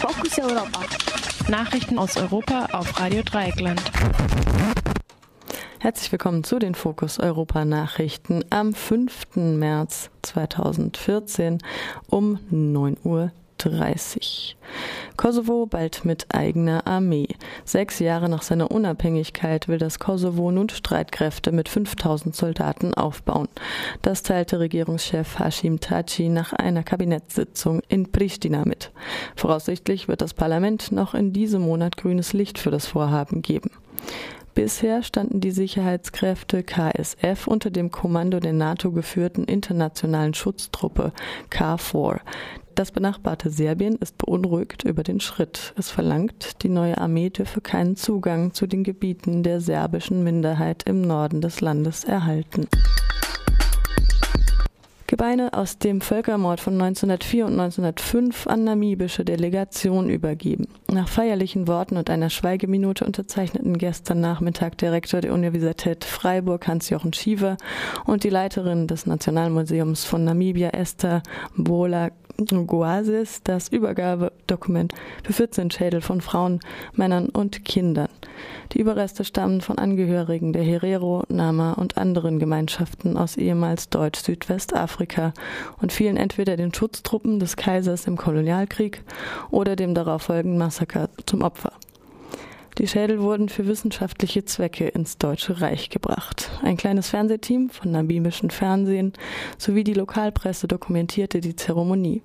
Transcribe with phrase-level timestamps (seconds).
[0.00, 0.80] Fokus Europa.
[1.50, 3.82] Nachrichten aus Europa auf Radio Dreieckland.
[5.78, 9.36] Herzlich willkommen zu den Fokus Europa Nachrichten am 5.
[9.36, 11.58] März 2014
[12.08, 14.56] um 9 Uhr 30.
[15.20, 17.28] Kosovo bald mit eigener Armee.
[17.66, 23.48] Sechs Jahre nach seiner Unabhängigkeit will das Kosovo nun Streitkräfte mit 5000 Soldaten aufbauen.
[24.00, 28.92] Das teilte Regierungschef Hashim Taci nach einer Kabinettssitzung in Pristina mit.
[29.36, 33.72] Voraussichtlich wird das Parlament noch in diesem Monat grünes Licht für das Vorhaben geben.
[34.62, 41.14] Bisher standen die Sicherheitskräfte KSF unter dem Kommando der NATO geführten internationalen Schutztruppe
[41.48, 42.20] KFOR.
[42.74, 45.72] Das benachbarte Serbien ist beunruhigt über den Schritt.
[45.78, 51.00] Es verlangt, die neue Armee dürfe keinen Zugang zu den Gebieten der serbischen Minderheit im
[51.00, 52.68] Norden des Landes erhalten.
[55.10, 60.68] Gebeine aus dem Völkermord von 1904 und 1905 an namibische Delegation übergeben.
[60.88, 67.12] Nach feierlichen Worten und einer Schweigeminute unterzeichneten gestern Nachmittag der Rektor der Universität Freiburg Hans-Jochen
[67.12, 67.56] Schiever
[68.04, 71.24] und die Leiterin des Nationalmuseums von Namibia Esther
[71.56, 74.94] Bola Goasis das Übergabedokument
[75.24, 76.60] für 14 Schädel von Frauen,
[76.94, 78.08] Männern und Kindern.
[78.72, 85.32] Die Überreste stammen von Angehörigen der Herero, Nama und anderen Gemeinschaften aus ehemals Deutsch-Südwestafrika
[85.80, 89.02] und fielen entweder den Schutztruppen des Kaisers im Kolonialkrieg
[89.50, 91.72] oder dem darauffolgenden Massaker zum Opfer.
[92.78, 96.50] Die Schädel wurden für wissenschaftliche Zwecke ins Deutsche Reich gebracht.
[96.62, 99.12] Ein kleines Fernsehteam von namibischen Fernsehen
[99.58, 102.22] sowie die Lokalpresse dokumentierte die Zeremonie.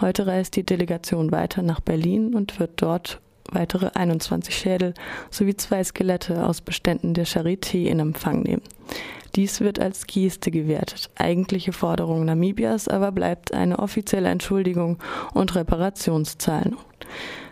[0.00, 3.20] Heute reist die Delegation weiter nach Berlin und wird dort
[3.52, 4.94] weitere 21 Schädel
[5.30, 8.62] sowie zwei Skelette aus Beständen der Charité in Empfang nehmen.
[9.34, 11.10] Dies wird als Geste gewertet.
[11.14, 14.98] Eigentliche Forderung Namibias aber bleibt eine offizielle Entschuldigung
[15.34, 16.78] und Reparationszahlung.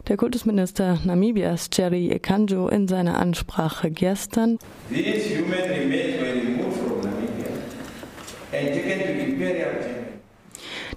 [0.09, 4.59] Der Kultusminister Namibias Jerry Ekanjo in seiner Ansprache gestern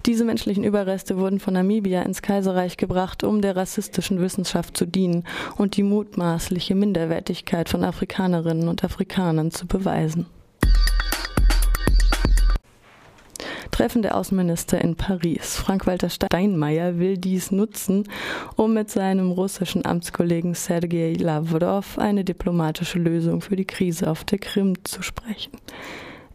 [0.09, 5.24] diese menschlichen Überreste wurden von Namibia ins Kaiserreich gebracht, um der rassistischen Wissenschaft zu dienen
[5.56, 10.25] und die mutmaßliche Minderwertigkeit von Afrikanerinnen und Afrikanern zu beweisen.
[13.70, 15.58] Treffen der Außenminister in Paris.
[15.58, 18.09] Frank-Walter Steinmeier will dies nutzen,
[18.56, 24.40] um mit seinem russischen Amtskollegen Sergei Lavrov eine diplomatische Lösung für die Krise auf der
[24.40, 25.52] Krim zu sprechen.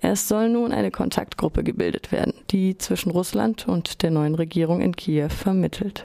[0.06, 4.94] Es soll nun eine Kontaktgruppe gebildet werden, die zwischen Russland und der neuen Regierung in
[4.94, 6.04] Kiew vermittelt.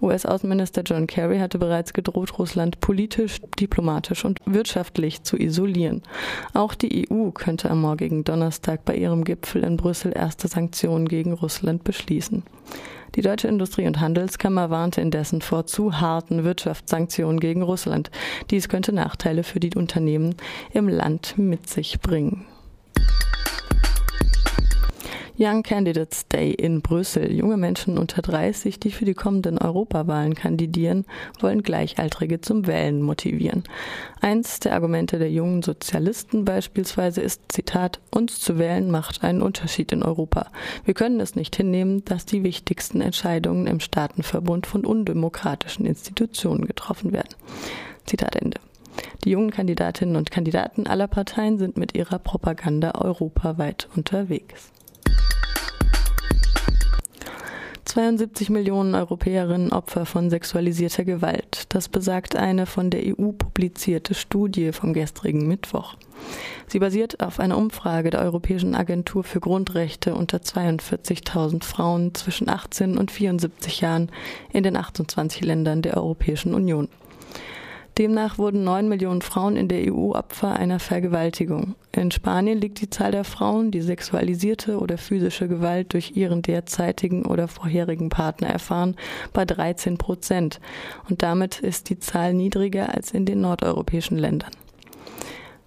[0.00, 6.00] US-Außenminister John Kerry hatte bereits gedroht, Russland politisch, diplomatisch und wirtschaftlich zu isolieren.
[6.54, 11.34] Auch die EU könnte am morgigen Donnerstag bei ihrem Gipfel in Brüssel erste Sanktionen gegen
[11.34, 12.42] Russland beschließen.
[13.16, 18.10] Die Deutsche Industrie- und Handelskammer warnte indessen vor zu harten Wirtschaftssanktionen gegen Russland.
[18.50, 20.36] Dies könnte Nachteile für die Unternehmen
[20.72, 22.46] im Land mit sich bringen.
[25.38, 27.30] Young Candidates Day in Brüssel.
[27.30, 31.04] Junge Menschen unter 30, die für die kommenden Europawahlen kandidieren,
[31.40, 33.64] wollen Gleichaltrige zum Wählen motivieren.
[34.22, 39.92] Eins der Argumente der jungen Sozialisten beispielsweise ist, Zitat, uns zu wählen macht einen Unterschied
[39.92, 40.50] in Europa.
[40.86, 47.12] Wir können es nicht hinnehmen, dass die wichtigsten Entscheidungen im Staatenverbund von undemokratischen Institutionen getroffen
[47.12, 47.34] werden.
[48.06, 48.58] Zitat Ende.
[49.24, 54.72] Die jungen Kandidatinnen und Kandidaten aller Parteien sind mit ihrer Propaganda europaweit unterwegs.
[57.96, 61.64] 72 Millionen Europäerinnen Opfer von sexualisierter Gewalt.
[61.70, 65.94] Das besagt eine von der EU publizierte Studie vom gestrigen Mittwoch.
[66.66, 72.98] Sie basiert auf einer Umfrage der Europäischen Agentur für Grundrechte unter 42.000 Frauen zwischen 18
[72.98, 74.10] und 74 Jahren
[74.52, 76.88] in den 28 Ländern der Europäischen Union.
[77.98, 81.76] Demnach wurden neun Millionen Frauen in der EU Opfer einer Vergewaltigung.
[81.92, 87.24] In Spanien liegt die Zahl der Frauen, die sexualisierte oder physische Gewalt durch ihren derzeitigen
[87.24, 88.96] oder vorherigen Partner erfahren,
[89.32, 90.60] bei 13 Prozent.
[91.08, 94.50] Und damit ist die Zahl niedriger als in den nordeuropäischen Ländern.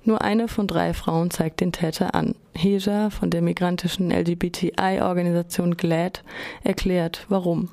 [0.04, 2.36] Nur eine von drei Frauen zeigt den Täter an.
[2.54, 6.24] Heja von der migrantischen LGBTI-Organisation GLAD
[6.64, 7.70] erklärt, warum.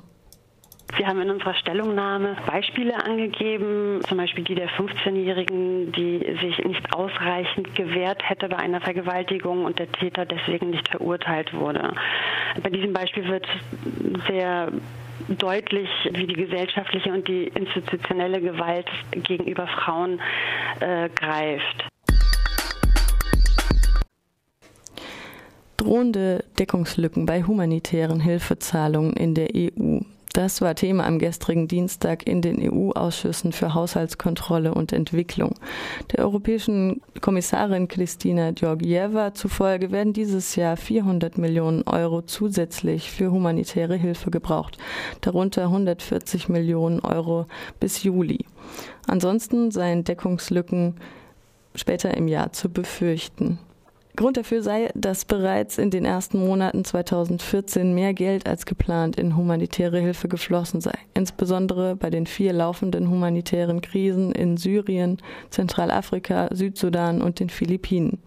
[0.95, 6.93] Wir haben in unserer Stellungnahme Beispiele angegeben, zum Beispiel die der 15-Jährigen, die sich nicht
[6.93, 11.93] ausreichend gewehrt hätte bei einer Vergewaltigung und der Täter deswegen nicht verurteilt wurde.
[12.63, 13.45] Bei diesem Beispiel wird
[14.27, 14.71] sehr
[15.27, 20.21] deutlich, wie die gesellschaftliche und die institutionelle Gewalt gegenüber Frauen
[20.79, 21.85] äh, greift.
[25.75, 29.99] Drohende Deckungslücken bei humanitären Hilfezahlungen in der EU.
[30.37, 35.55] Das war Thema am gestrigen Dienstag in den EU-Ausschüssen für Haushaltskontrolle und Entwicklung.
[36.11, 43.95] Der europäischen Kommissarin Kristina Georgieva zufolge werden dieses Jahr 400 Millionen Euro zusätzlich für humanitäre
[43.95, 44.77] Hilfe gebraucht,
[45.21, 47.47] darunter 140 Millionen Euro
[47.79, 48.45] bis Juli.
[49.07, 50.97] Ansonsten seien Deckungslücken
[51.73, 53.57] später im Jahr zu befürchten.
[54.17, 59.37] Grund dafür sei, dass bereits in den ersten Monaten 2014 mehr Geld als geplant in
[59.37, 65.17] humanitäre Hilfe geflossen sei, insbesondere bei den vier laufenden humanitären Krisen in Syrien,
[65.51, 68.17] Zentralafrika, Südsudan und den Philippinen.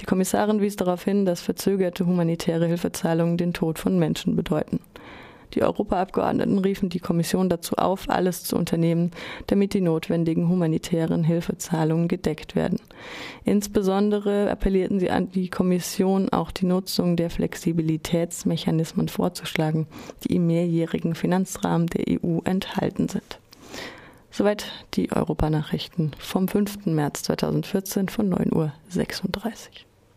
[0.00, 4.80] Die Kommissarin wies darauf hin, dass verzögerte humanitäre Hilfezahlungen den Tod von Menschen bedeuten.
[5.54, 9.10] Die Europaabgeordneten riefen die Kommission dazu auf, alles zu unternehmen,
[9.46, 12.80] damit die notwendigen humanitären Hilfezahlungen gedeckt werden.
[13.44, 19.86] Insbesondere appellierten sie an die Kommission, auch die Nutzung der Flexibilitätsmechanismen vorzuschlagen,
[20.24, 23.38] die im mehrjährigen Finanzrahmen der EU enthalten sind.
[24.30, 26.86] Soweit die Europanachrichten vom 5.
[26.86, 29.91] März 2014 von 9.36 Uhr.